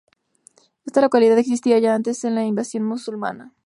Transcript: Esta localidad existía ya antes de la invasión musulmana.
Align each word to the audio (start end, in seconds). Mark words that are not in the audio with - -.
Esta 0.83 0.99
localidad 1.01 1.37
existía 1.37 1.77
ya 1.77 1.93
antes 1.93 2.19
de 2.21 2.31
la 2.31 2.43
invasión 2.43 2.83
musulmana. 2.85 3.53